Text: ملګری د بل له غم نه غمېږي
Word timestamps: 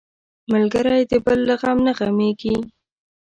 ملګری 0.51 1.01
د 1.11 1.13
بل 1.25 1.39
له 1.49 1.55
غم 1.61 1.77
نه 1.85 1.93
غمېږي 1.97 2.55